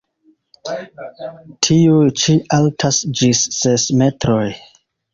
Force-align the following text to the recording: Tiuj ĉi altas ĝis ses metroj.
Tiuj 1.69 2.09
ĉi 2.23 2.39
altas 2.59 3.01
ĝis 3.23 3.47
ses 3.63 3.89
metroj. 4.05 4.45